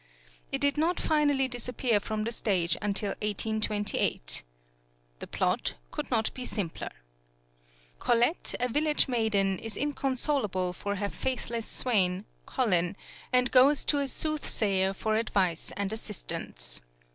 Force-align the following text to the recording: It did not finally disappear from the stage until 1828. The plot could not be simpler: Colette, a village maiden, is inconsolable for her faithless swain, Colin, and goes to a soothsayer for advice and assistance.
It 0.51 0.61
did 0.61 0.79
not 0.79 0.99
finally 0.99 1.47
disappear 1.47 1.99
from 1.99 2.23
the 2.23 2.31
stage 2.31 2.75
until 2.81 3.09
1828. 3.21 4.41
The 5.19 5.27
plot 5.27 5.75
could 5.91 6.09
not 6.09 6.33
be 6.33 6.43
simpler: 6.43 6.89
Colette, 7.99 8.55
a 8.59 8.67
village 8.67 9.07
maiden, 9.07 9.59
is 9.59 9.77
inconsolable 9.77 10.73
for 10.73 10.95
her 10.95 11.09
faithless 11.11 11.67
swain, 11.67 12.25
Colin, 12.47 12.95
and 13.31 13.51
goes 13.51 13.85
to 13.85 13.99
a 13.99 14.07
soothsayer 14.07 14.93
for 14.93 15.17
advice 15.17 15.71
and 15.77 15.93
assistance. 15.93 16.81